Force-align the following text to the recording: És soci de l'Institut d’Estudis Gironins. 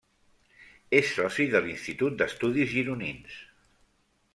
És 1.01 1.11
soci 1.19 1.47
de 1.53 1.63
l'Institut 1.67 2.19
d’Estudis 2.23 2.77
Gironins. 2.77 3.41